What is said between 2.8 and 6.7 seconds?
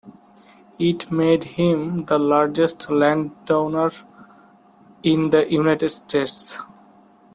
landowner in the United States.